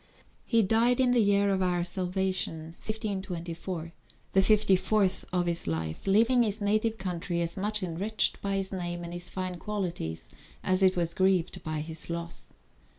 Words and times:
He 0.47 0.63
died 0.63 0.99
in 0.99 1.11
the 1.11 1.21
year 1.21 1.51
of 1.51 1.61
our 1.61 1.83
salvation 1.83 2.73
1524, 2.83 3.91
the 4.33 4.41
fifty 4.41 4.75
fourth 4.75 5.25
of 5.31 5.45
his 5.45 5.67
life, 5.67 6.07
leaving 6.07 6.41
his 6.41 6.59
native 6.59 6.97
country 6.97 7.39
as 7.39 7.55
much 7.55 7.83
enriched 7.83 8.41
by 8.41 8.55
his 8.55 8.71
name 8.71 9.03
and 9.03 9.13
his 9.13 9.29
fine 9.29 9.59
qualities 9.59 10.27
as 10.63 10.81
it 10.81 10.95
was 10.95 11.13
grieved 11.13 11.61
by 11.63 11.81
his 11.81 12.09
loss. 12.09 12.51